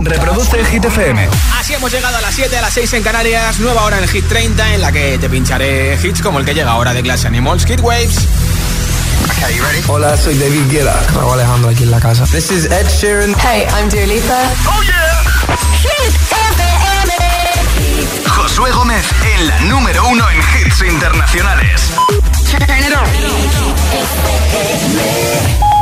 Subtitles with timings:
[0.00, 1.28] Reproduce Hit FM.
[1.58, 3.58] Así hemos llegado a las 7, a las 6 en Canarias.
[3.60, 6.70] Nueva hora en Hit 30 en la que te pincharé hits como el que llega
[6.72, 8.26] ahora de Glass Animals, Hit Waves.
[9.36, 9.82] Okay, you ready?
[9.86, 11.00] Hola, soy David Guetta.
[11.14, 12.24] Raúl Alejandro aquí en la casa.
[12.26, 13.34] This is Ed Sheeran.
[13.38, 14.42] Hey, I'm Dua Lipa.
[14.66, 15.22] Oh yeah.
[15.82, 17.12] Hit FM.
[18.28, 19.04] Josué Gómez
[19.36, 21.92] en la número uno en hits internacionales.
[22.52, 23.08] Turn it on.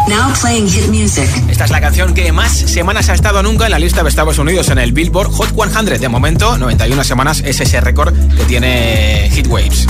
[0.09, 1.29] Now playing hit music.
[1.49, 4.39] Esta es la canción que más semanas ha estado nunca en la lista de Estados
[4.39, 6.01] Unidos en el Billboard Hot 100.
[6.01, 9.87] De momento, 91 semanas es ese récord que tiene Hit Waves.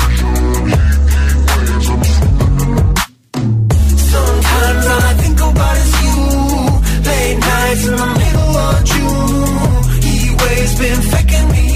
[4.11, 6.17] Sometimes all I think about is you.
[7.05, 10.01] Late nights in the middle of June.
[10.03, 11.70] He waves been faking me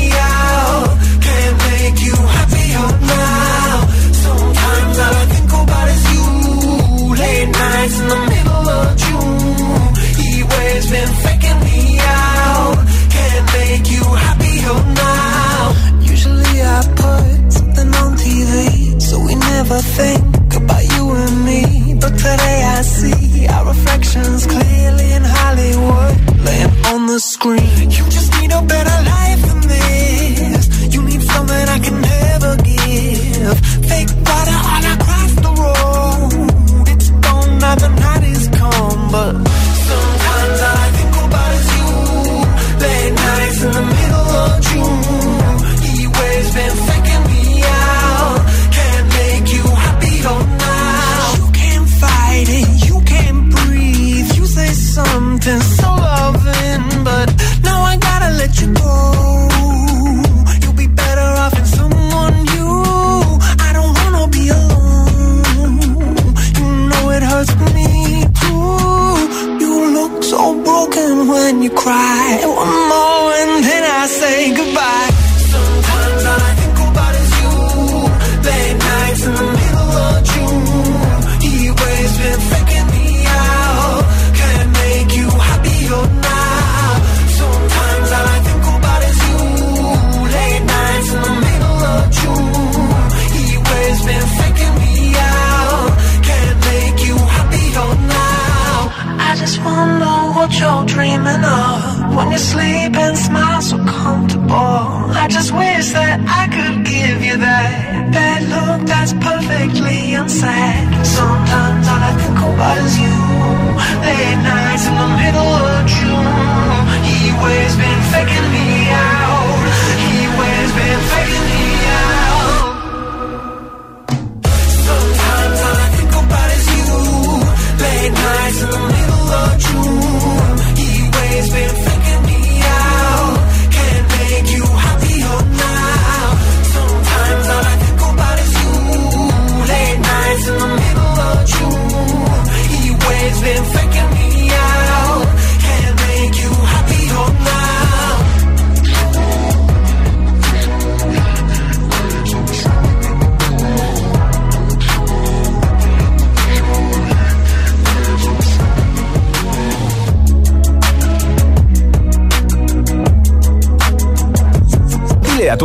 [27.14, 27.63] the screen.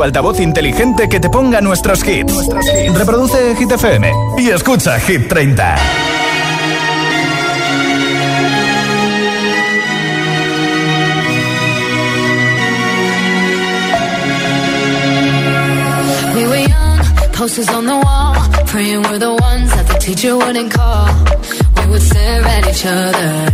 [0.09, 2.49] Altavoz inteligente que te ponga nuestros hits.
[2.95, 5.75] Reproduce Hit FM y escucha Hit 30.
[16.35, 16.99] We were young,
[17.33, 18.33] posters on the wall,
[18.65, 21.05] praying we're the ones that the teacher wouldn't call.
[21.77, 23.53] We would stare at each other,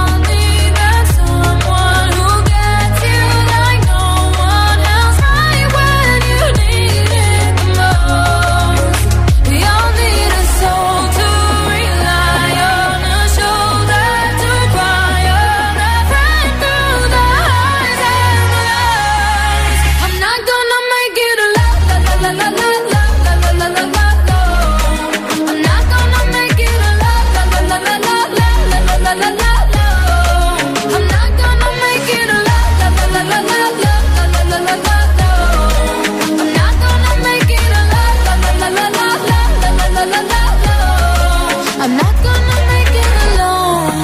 [41.83, 43.97] I'm not gonna make it alone.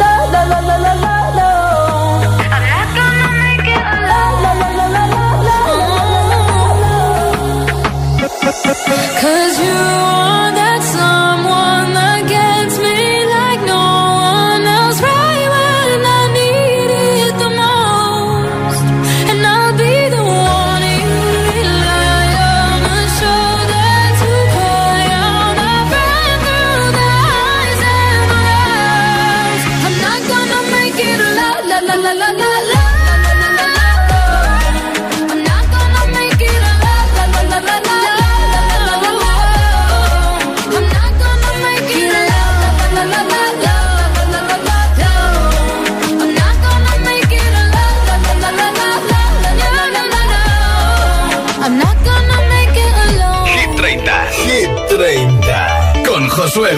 [0.00, 1.50] La la la la la la.
[2.54, 5.04] I'm not gonna make it la la la la la
[5.46, 5.56] la.
[9.22, 10.57] Cause you are.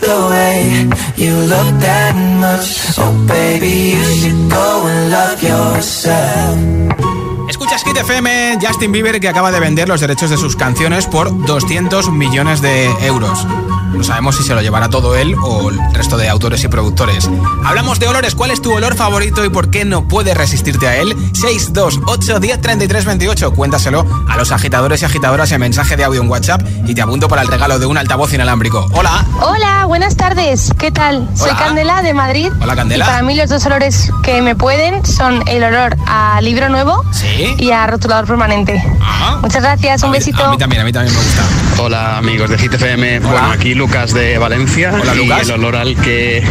[0.00, 0.56] the way
[1.16, 2.98] you look that much.
[2.98, 6.78] Oh baby, you should go and love yourself
[7.68, 11.44] Escuchas Hit FM, Justin Bieber que acaba de vender los derechos de sus canciones por
[11.44, 13.46] 200 millones de euros.
[13.92, 17.28] No sabemos si se lo llevará todo él o el resto de autores y productores.
[17.64, 18.34] Hablamos de olores.
[18.34, 21.14] ¿Cuál es tu olor favorito y por qué no puedes resistirte a él?
[21.34, 23.52] 628 10 33 28.
[23.52, 27.28] Cuéntaselo a los agitadores y agitadoras en mensaje de audio en WhatsApp y te apunto
[27.28, 28.86] para el regalo de un altavoz inalámbrico.
[28.92, 29.26] Hola.
[29.40, 30.72] Hola, buenas tardes.
[30.78, 31.28] ¿Qué tal?
[31.34, 31.58] Soy Hola.
[31.58, 32.52] Candela de Madrid.
[32.60, 33.04] Hola, Candela.
[33.04, 37.04] Y para mí los dos olores que me pueden son el olor a libro nuevo
[37.12, 37.54] Sí.
[37.58, 38.82] Y a rotulador permanente.
[39.42, 40.44] Muchas gracias, un A mí- besito.
[40.44, 41.42] A mí también, a mí también me gusta.
[41.82, 45.42] Hola amigos de GTFM, bueno aquí Lucas de Valencia Hola, y Lucas.
[45.48, 46.42] el olor al que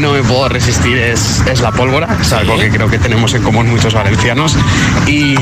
[0.00, 3.42] no me puedo resistir es, es la pólvora, es algo que creo que tenemos en
[3.42, 4.56] común muchos valencianos
[5.06, 5.34] y,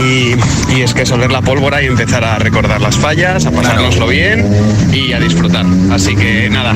[0.73, 4.07] y es que es oler la pólvora y empezar a recordar las fallas, a pasárnoslo
[4.07, 4.47] bien
[4.93, 5.67] y a disfrutar.
[5.93, 6.75] Así que nada,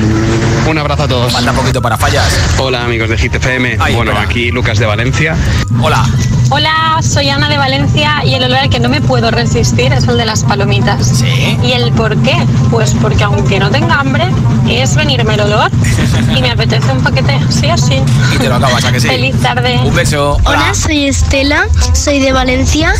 [0.67, 1.33] un abrazo a todos.
[1.33, 2.27] Falta poquito para fallas.
[2.57, 4.29] Hola amigos de GTFM, Ay, bueno espera.
[4.29, 5.35] aquí Lucas de Valencia.
[5.81, 6.05] Hola.
[6.51, 10.07] Hola, soy Ana de Valencia y el olor al que no me puedo resistir es
[10.07, 11.19] el de las palomitas.
[11.19, 11.57] Sí.
[11.63, 12.35] ¿Y el por qué?
[12.71, 14.25] Pues porque aunque no tenga hambre,
[14.67, 15.69] es venirme el olor
[16.35, 18.01] y me apetece un paquete, sí sí.
[18.33, 19.07] Y te lo acabas, ¿a que sí?
[19.07, 19.79] Feliz tarde.
[19.83, 20.37] Un beso.
[20.45, 22.93] Hola, soy Estela, soy de Valencia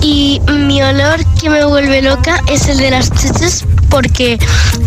[0.00, 4.38] y mi olor que me vuelve loca es el de las chuches porque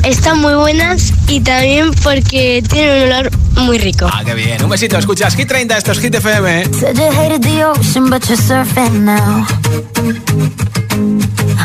[0.04, 4.08] están muy buenas y también porque tienen un olor muy rico.
[4.12, 4.64] Ah, qué bien.
[4.64, 4.98] Un besito.
[4.98, 6.66] Escuchas Hit 30, esto es Hit FM.
[6.80, 9.46] Said you hated the ocean, but you're surfing now.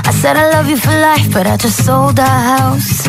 [0.05, 3.09] I said I love you for life, but I just sold our house.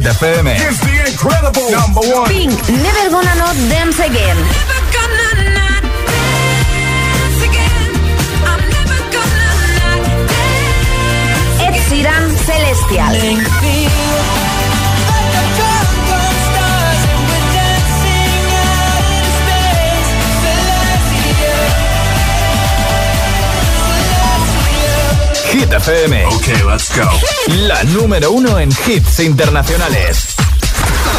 [0.00, 0.14] The.
[2.28, 4.36] Pink, Never Gonna Not Dance Again.
[4.36, 5.28] Never gonna
[5.60, 7.92] dance again.
[8.72, 11.66] Never gonna not dance again.
[11.66, 13.14] Ed Sheeran, Celestial.
[25.70, 26.26] Hit FM.
[26.26, 27.08] Ok, let's go.
[27.68, 30.34] La número uno en hits internacionales.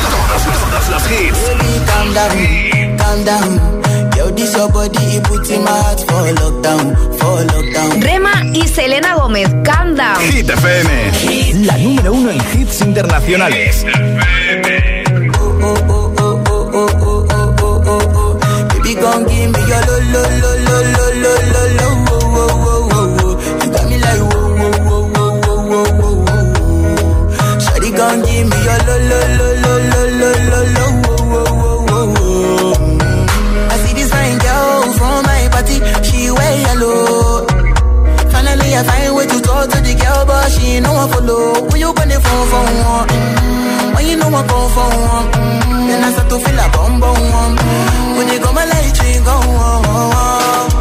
[0.09, 1.39] Todos los hits.
[1.85, 3.81] calm down, calm down.
[4.17, 8.01] Yo, this your body, it puts in my heart for lockdown, for lockdown.
[8.01, 10.19] Rema y Selena Gómez, Calm Down.
[10.19, 11.65] Hit FM.
[11.65, 13.85] La número uno en hits internacionales.
[15.39, 18.39] Oh, oh, oh, oh, oh, oh, oh, oh, oh, oh, oh.
[18.73, 22.00] Baby, gon' give me your lo, lo, lo, lo, lo, lo, lo, lo,
[28.19, 29.87] me oh,
[31.07, 33.67] oh, oh, oh, oh.
[33.71, 37.45] I see this fine girl from my party, she wear yellow.
[38.31, 41.69] Finally, I find way to talk to the girl, but she ain't no follow.
[41.69, 43.07] When you gonna phone for one?
[43.95, 45.27] When you know I come for one?
[45.87, 47.55] Then I start to feel a bum bum.
[48.17, 50.71] When you go my light, you go on.
[50.71, 50.80] Yeah,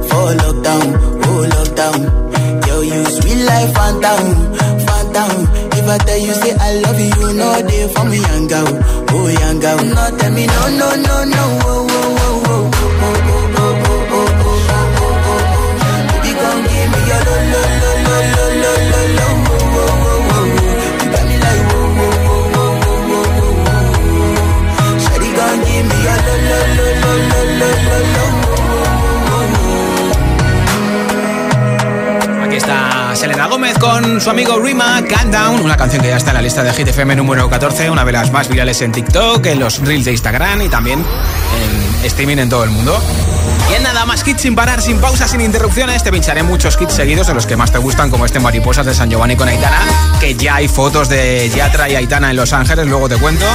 [0.31, 0.87] for lockdown,
[1.25, 2.67] oh lockdown.
[2.67, 4.25] Yo, you sweet life, phantom,
[4.85, 5.31] phantom.
[5.73, 8.67] If I tell you say I love you, you know they for me, young girl,
[9.11, 9.77] oh young girl.
[9.83, 11.80] No, tell me no, no, no, no, oh, oh, oh,
[33.13, 36.41] está Selena Gómez con su amigo Rima, Countdown, una canción que ya está en la
[36.41, 39.79] lista de Hit FM número 14, una de las más virales en TikTok, en los
[39.79, 42.97] reels de Instagram y también en streaming en todo el mundo.
[43.69, 46.93] Y en nada más hits sin parar, sin pausas, sin interrupciones, te pincharé muchos hits
[46.93, 49.81] seguidos de los que más te gustan, como este Mariposas de San Giovanni con Aitana,
[50.19, 53.45] que ya hay fotos de Yatra y Aitana en Los Ángeles, luego te cuento.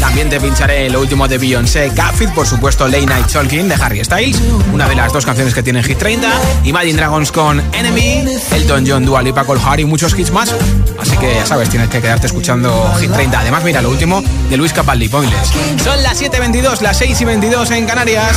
[0.00, 4.04] También te pincharé lo último de Beyoncé, Cat por supuesto Late Night Talking de Harry
[4.04, 4.40] Styles,
[4.72, 6.28] una de las dos canciones que tiene Hit 30,
[6.64, 10.54] Imagine Dragons con Enemy, Elton John, Dua Lipa, Cole Harry y muchos hits más.
[10.98, 13.40] Así que ya sabes, tienes que quedarte escuchando Hit 30.
[13.40, 15.50] Además, mira, lo último de Luis Capaldi, Pointless.
[15.82, 18.36] Son las 7.22, las 6 y 22 en Canarias.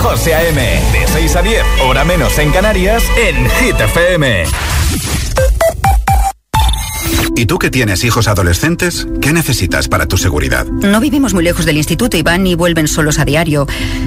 [0.00, 0.60] José A.M.
[0.92, 4.44] De 6 a 10, hora menos en Canarias, en Hit FM.
[7.36, 9.06] ¿Y tú que tienes hijos adolescentes?
[9.20, 10.66] ¿Qué necesitas para tu seguridad?
[10.66, 13.66] No vivimos muy lejos del instituto y van y vuelven solos a diario.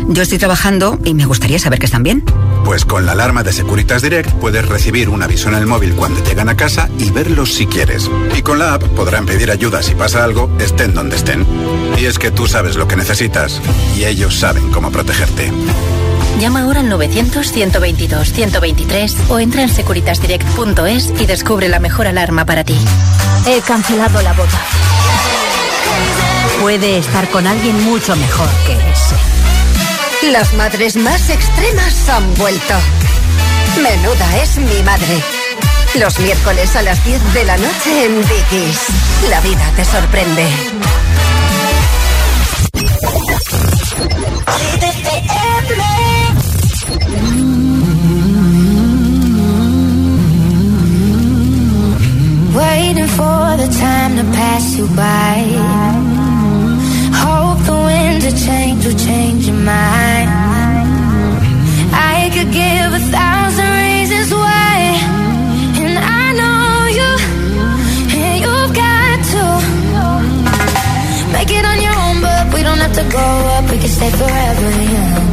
[0.09, 2.23] Yo estoy trabajando y me gustaría saber que están bien.
[2.63, 6.23] Pues con la alarma de Securitas Direct puedes recibir un aviso en el móvil cuando
[6.23, 8.09] llegan a casa y verlos si quieres.
[8.35, 11.45] Y con la app podrán pedir ayuda si pasa algo, estén donde estén.
[11.97, 13.61] Y es que tú sabes lo que necesitas
[13.97, 15.51] y ellos saben cómo protegerte.
[16.39, 22.77] Llama ahora al 900-122-123 o entra en securitasdirect.es y descubre la mejor alarma para ti.
[23.45, 24.59] He cancelado la boda.
[26.61, 29.32] Puede estar con alguien mucho mejor que ese.
[30.31, 32.73] Las madres más extremas han vuelto.
[33.81, 35.21] Menuda es mi madre.
[35.95, 38.79] Los miércoles a las 10 de la noche en Dickies.
[39.29, 40.47] La vida te sorprende.
[52.55, 56.12] Waiting for the time to pass you by.
[58.25, 60.29] Of change will change your mind.
[61.91, 64.75] I could give a thousand reasons why.
[65.83, 66.63] And I know
[66.99, 67.11] you,
[68.15, 69.43] and you've got to
[71.35, 73.69] make it on your own, but we don't have to grow up.
[73.69, 75.27] We can stay forever young.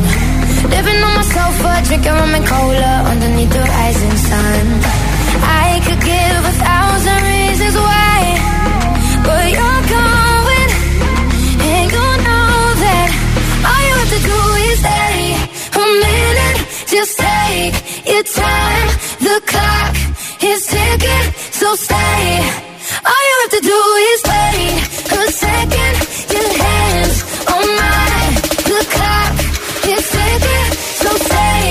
[0.75, 4.67] Living on my sofa, drinking rum and cola underneath the rising sun.
[5.47, 7.40] I could give a thousand reasons
[17.51, 18.89] take your time.
[19.27, 19.95] The clock
[20.51, 21.27] is ticking,
[21.61, 22.25] so stay.
[23.09, 24.77] All you have to do is wait
[25.19, 25.95] a second.
[26.35, 27.17] Your hands
[27.55, 28.35] on mine.
[28.71, 29.35] The clock
[29.95, 30.69] is ticking,
[31.03, 31.71] so stay.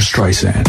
[0.00, 0.68] Streisand.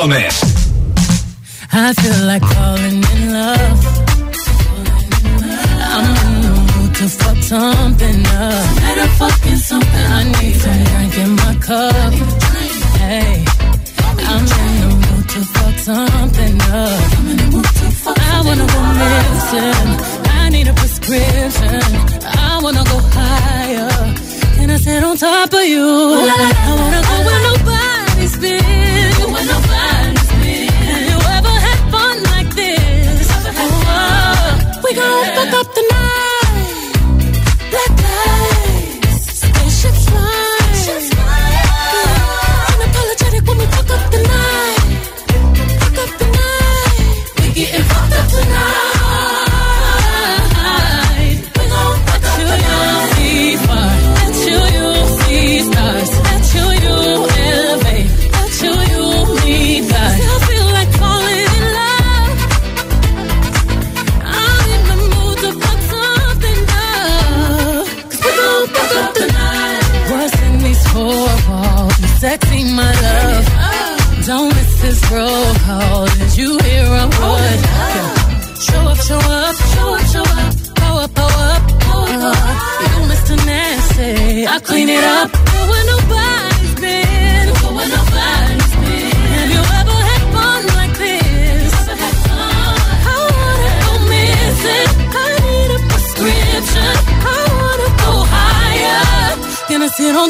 [0.00, 0.40] Gomez.
[1.72, 2.19] I feel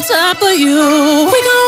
[0.09, 0.77] top of you.
[1.33, 1.60] We gon'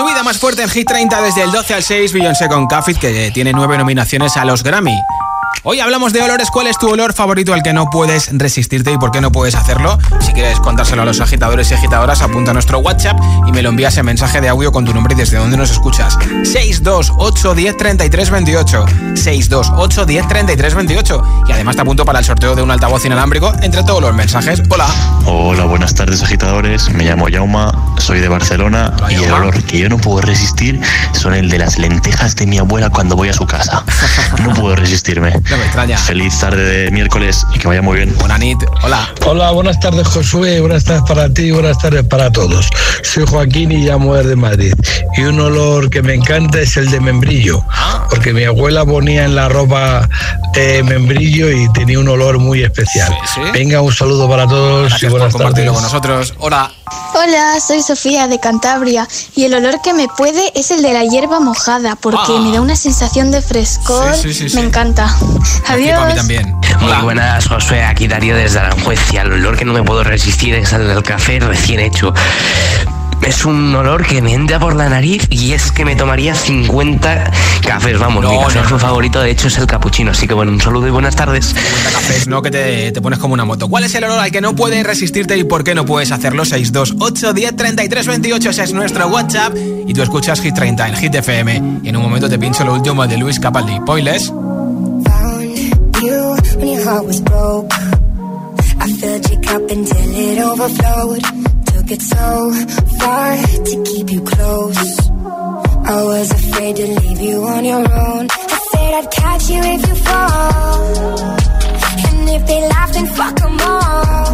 [0.00, 3.30] subida más fuerte en Hit 30 desde el 12 al 6, Beyoncé con Cafit, que
[3.32, 4.98] tiene nueve nominaciones a los Grammy.
[5.62, 6.50] Hoy hablamos de olores.
[6.50, 9.54] ¿Cuál es tu olor favorito al que no puedes resistirte y por qué no puedes
[9.54, 9.98] hacerlo?
[10.20, 13.68] Si quieres contárselo a los agitadores y agitadoras, apunta a nuestro WhatsApp y me lo
[13.68, 16.16] envías en mensaje de audio con tu nombre y desde dónde nos escuchas.
[16.44, 18.84] 628 10 33 28.
[19.16, 21.22] 628 10 33 28.
[21.48, 24.62] Y además te apunto para el sorteo de un altavoz inalámbrico entre todos los mensajes.
[24.70, 24.86] Hola.
[25.26, 26.88] Hola, buenas tardes agitadores.
[26.88, 30.80] Me llamo Yauma, soy de Barcelona y el olor que yo no puedo resistir
[31.12, 33.84] son el de las lentejas de mi abuela cuando voy a su casa.
[34.40, 35.34] No puedo resistirme.
[35.50, 35.98] No me extraña.
[35.98, 38.16] Feliz tarde de miércoles y que vaya muy bien.
[38.18, 38.58] Buena nit.
[38.82, 39.12] Hola.
[39.26, 42.68] Hola, buenas tardes Josué, buenas tardes para ti y buenas tardes para todos.
[43.02, 44.72] Soy Joaquín y llamo desde Madrid.
[45.16, 47.64] Y un olor que me encanta es el de membrillo,
[48.10, 50.08] porque mi abuela ponía en la ropa
[50.54, 53.12] eh, membrillo y tenía un olor muy especial.
[53.52, 55.90] Venga, un saludo para todos Gracias y por buenas compartirlo tardes.
[55.90, 56.34] con nosotros.
[56.38, 56.70] Hola.
[57.14, 61.04] Hola, soy Sofía de Cantabria y el olor que me puede es el de la
[61.04, 62.40] hierba mojada porque Ah.
[62.40, 64.14] me da una sensación de frescor.
[64.14, 64.66] Sí, sí, sí, me sí.
[64.66, 65.14] encanta.
[65.68, 65.98] Adiós.
[65.98, 66.54] A mí también.
[66.80, 70.54] Muy buenas, Josué, aquí Darío desde Aranjuez y el olor que no me puedo resistir
[70.54, 72.12] es el del café recién hecho.
[73.22, 77.30] Es un olor que me entra por la nariz y es que me tomaría 50
[77.66, 77.98] cafés.
[77.98, 78.78] Vamos, mi café no, no.
[78.78, 80.12] favorito de hecho es el capuchino.
[80.12, 81.54] Así que bueno, un saludo y buenas tardes.
[81.92, 82.40] cafés, ¿no?
[82.40, 83.68] Que te, te pones como una moto.
[83.68, 86.46] ¿Cuál es el olor al que no puedes resistirte y por qué no puedes hacerlo?
[86.46, 89.54] 628 10 33 28, ese es nuestro WhatsApp.
[89.86, 91.80] Y tú escuchas Hit 30 en Hit FM.
[91.82, 93.80] Y en un momento te pincho lo último de Luis Capaldi.
[93.80, 94.32] Poiles.
[96.90, 97.72] Heart was broke.
[98.82, 101.22] I filled your cup until it overflowed.
[101.72, 102.26] Took it so
[103.00, 103.28] far
[103.68, 104.82] to keep you close.
[105.94, 108.24] I was afraid to leave you on your own.
[108.56, 111.18] I said I'd catch you if you fall.
[112.08, 114.26] And if they laugh, then fuck them all.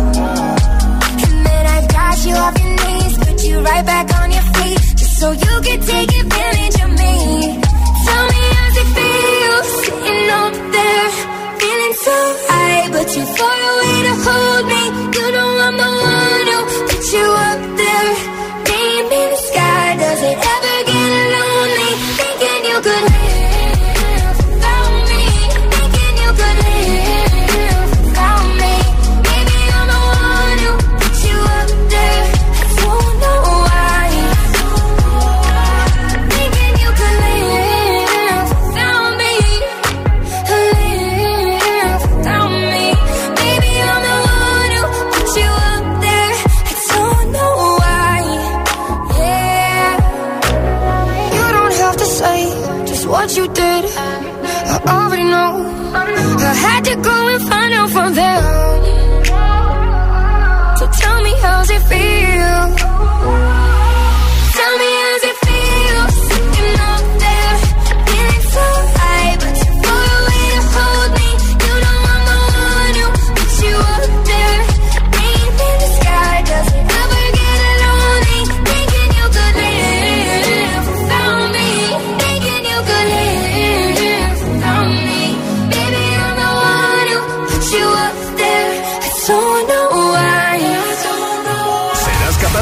[1.27, 4.81] And then I got you off your knees, put you right back on your feet.
[5.01, 7.15] Just so you could take advantage of me.
[8.07, 11.09] Tell me how's it feel sitting up there,
[12.07, 14.83] so high, but too far away to hold me.
[15.17, 17.61] You know I'm the one who put you up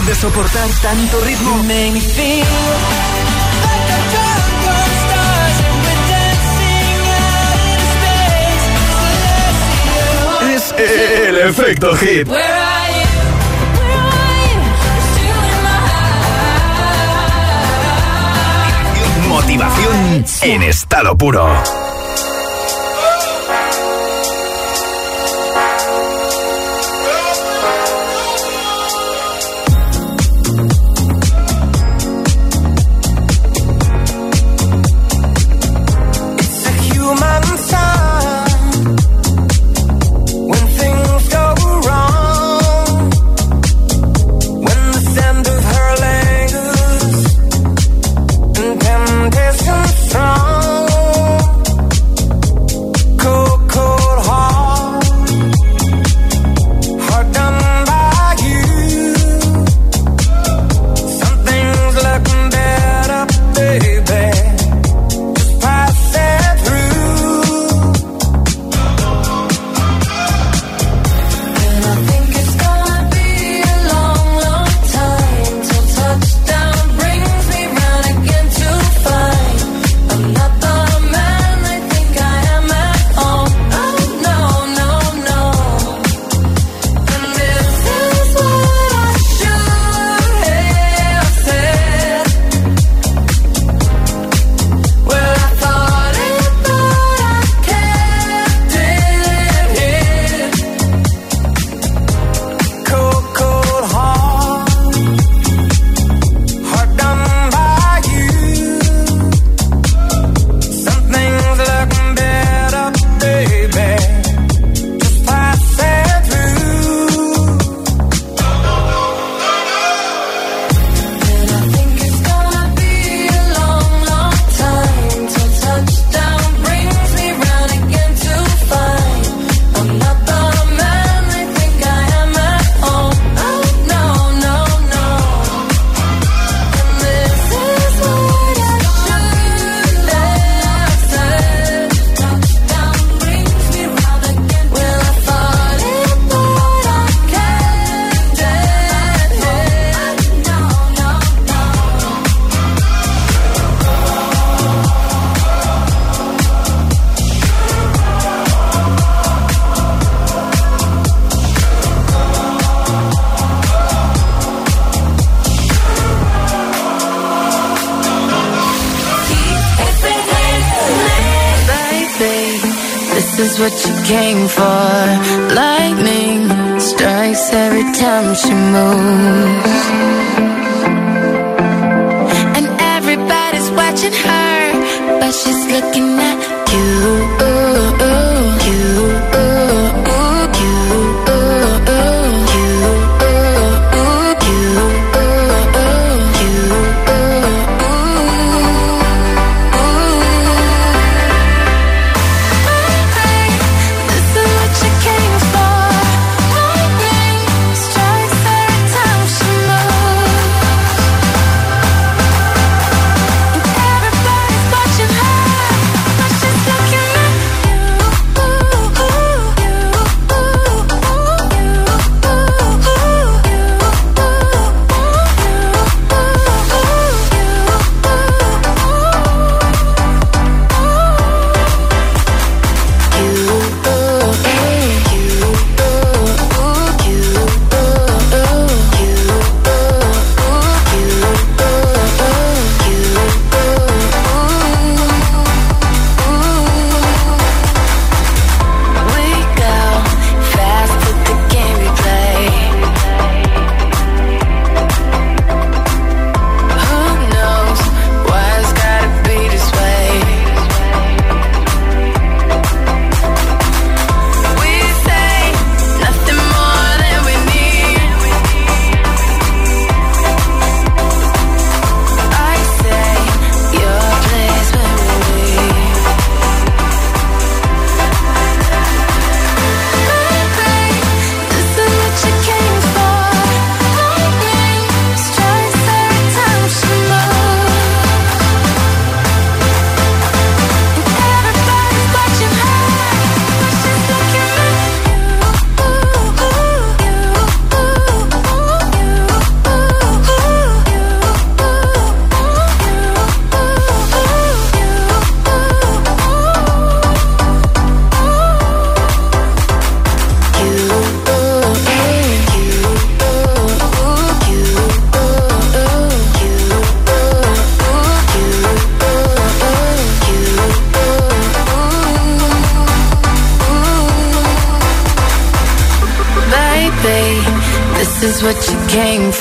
[0.06, 1.62] de soportar tanto ritmo.
[10.54, 12.28] Es el efecto hit.
[19.28, 21.93] Motivación en estado puro.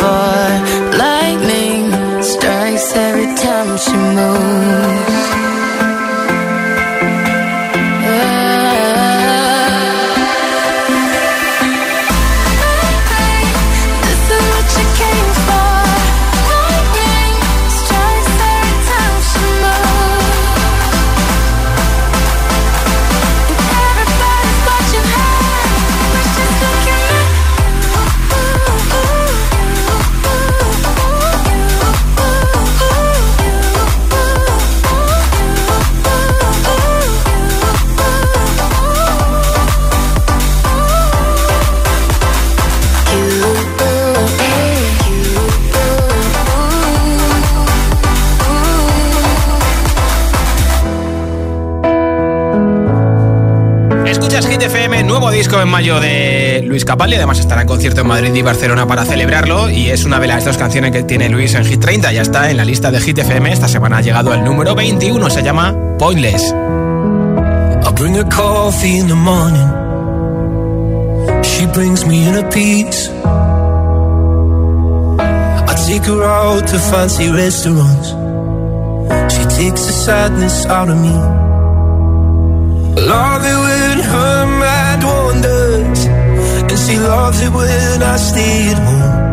[0.04, 0.44] For.
[1.04, 1.86] Lightning
[2.22, 4.63] strikes every time she moves.
[55.62, 57.16] En mayo de Luis Capaldi.
[57.16, 59.70] Además estará en concierto en Madrid y Barcelona para celebrarlo.
[59.70, 62.12] Y es una de las dos canciones que tiene Luis en Hit 30.
[62.12, 63.52] Ya está en la lista de Hit FM.
[63.52, 65.30] Esta semana ha llegado al número 21.
[65.30, 66.54] Se llama Pointless.
[67.86, 69.70] I bring her coffee in the morning.
[71.44, 73.10] She brings me in a piece.
[75.20, 78.10] I take her out to fancy restaurants.
[79.34, 81.14] She takes the sadness out of me.
[82.96, 86.02] Love it her mind wanders.
[86.70, 89.24] And she loves it when I stay at home.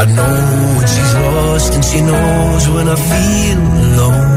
[0.00, 0.38] I know
[0.76, 4.35] when she's lost and she knows when I feel alone.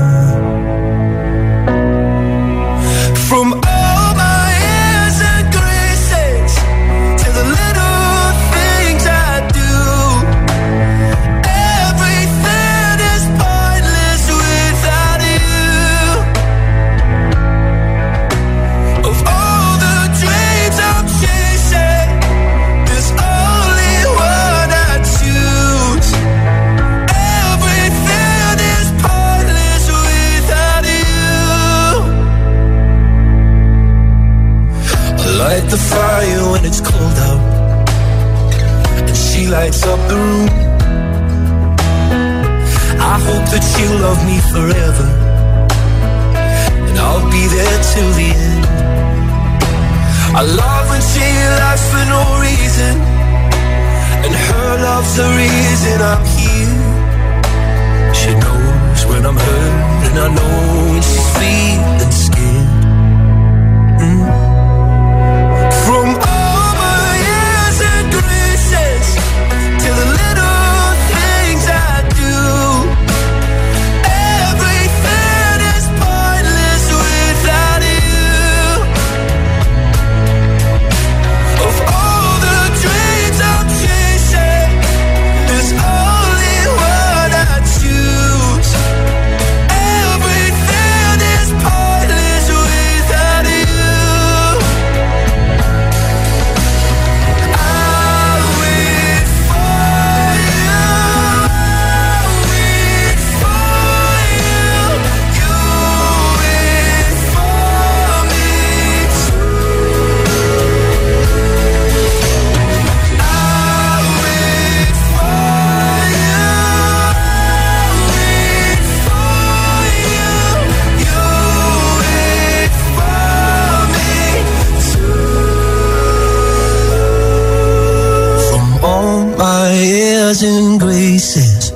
[129.60, 131.72] My airs and graces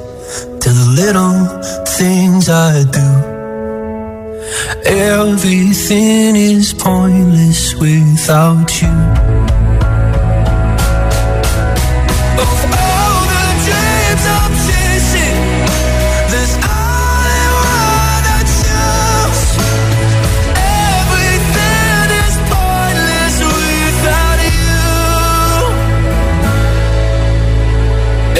[0.62, 1.36] to the little
[2.00, 3.10] things I do.
[4.86, 9.33] Everything is pointless without you.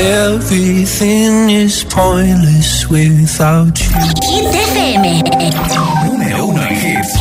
[0.06, 3.88] Everything is pointless without you.
[4.28, 5.24] Hit FM.
[6.06, 7.14] Número uno en hits.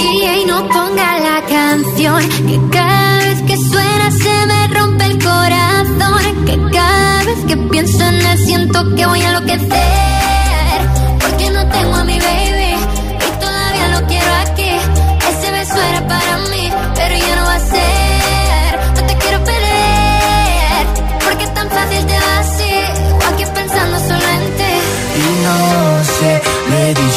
[0.00, 6.44] DJ no ponga la canción que cada vez que suena se me rompe el corazón
[6.44, 10.07] que cada vez que pienso en él siento que voy a enloquecer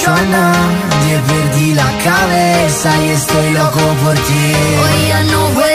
[0.02, 0.54] persona
[1.06, 5.71] Dia perdi la cabeza y estoy loco por ti Hoy ya no voy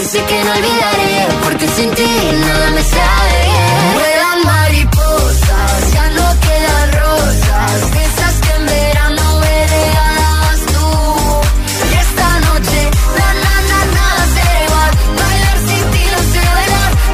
[0.00, 2.10] que sé que no olvidaré, porque sin ti
[2.46, 3.82] nada me sabe bien.
[3.96, 7.76] Vuelan mariposas, ya no quedan rosas,
[8.06, 10.88] esas que en verano me regalabas tú.
[11.92, 11.98] Y
[12.46, 12.80] noche,
[13.18, 14.82] na na na nada será
[15.20, 16.44] bailar sin ti no sé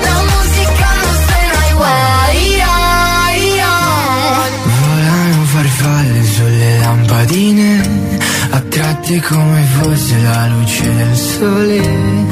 [0.06, 2.30] la música no suena igual.
[2.54, 4.46] Yeah, yeah.
[4.78, 7.70] Volano farfalle sulle lampadine,
[8.58, 12.25] attratti come fosse la luce del sole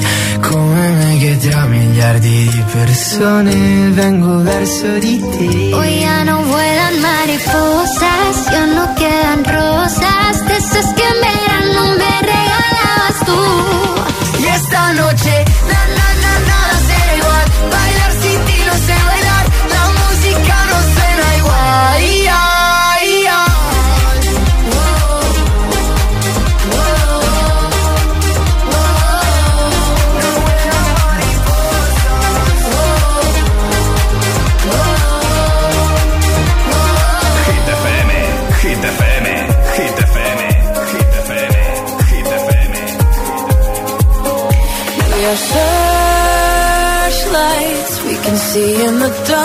[2.04, 5.72] miliardi di persone vengo verso di te.
[5.72, 9.63] Hoy ya no vuelan mariposas, ya no quedan rosas.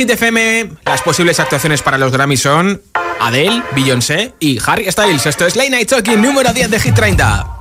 [0.00, 2.80] Hit FM, las posibles actuaciones para los Grammy son
[3.20, 5.26] Adele, Beyoncé y Harry Styles.
[5.26, 7.58] Esto es Late Night Talking número 10 de Hit 30.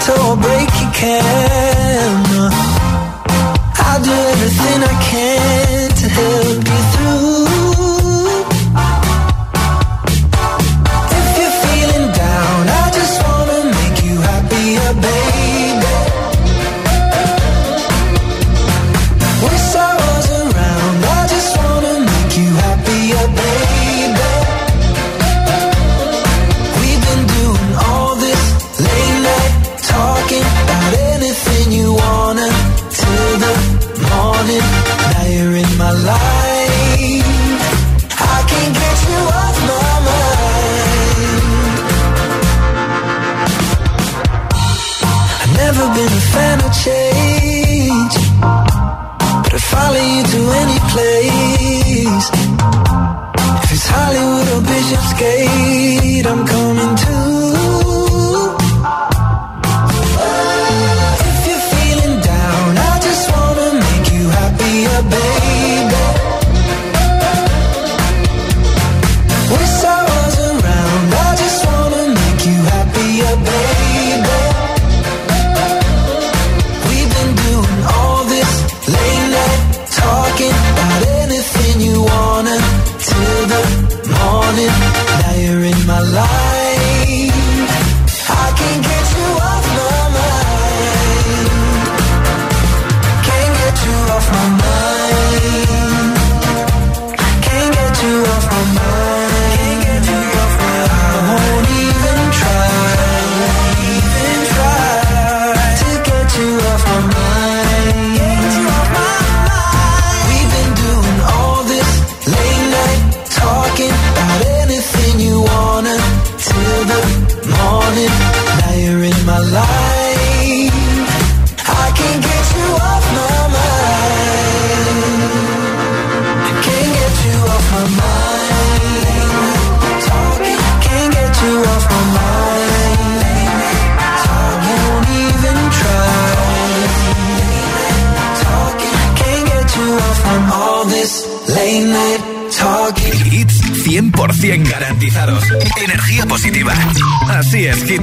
[0.00, 1.39] until I break, you can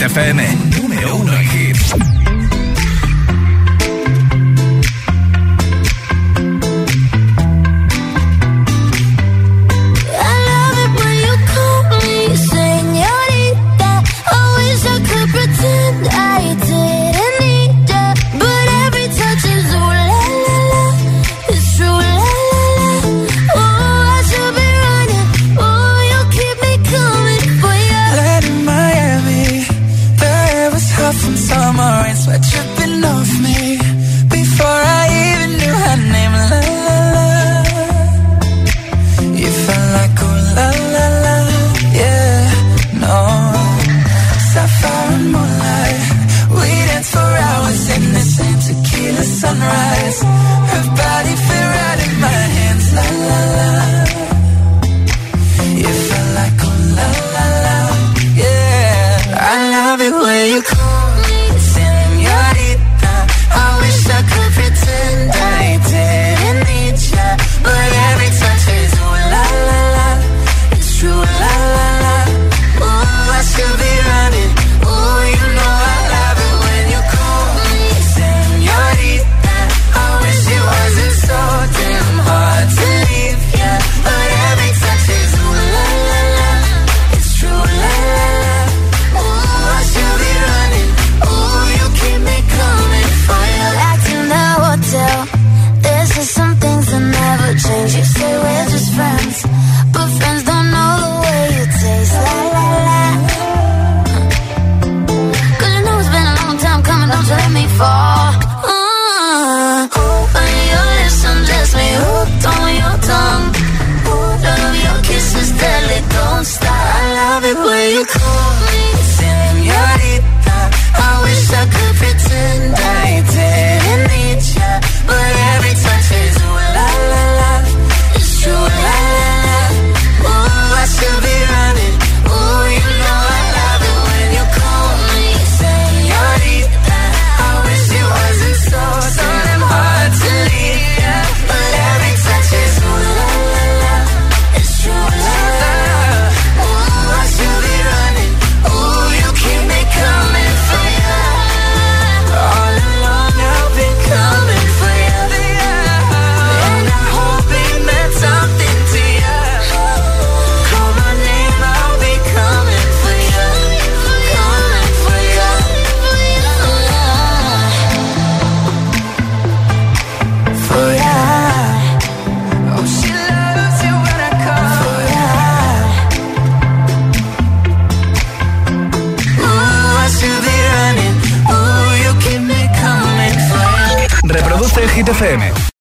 [0.08, 0.40] FM.
[0.82, 1.47] Número uno